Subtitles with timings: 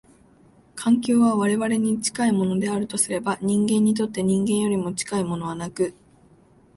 [0.73, 5.93] 環境は我々に近いものであるとすれば、人間にとって人間よりも近いものはなく、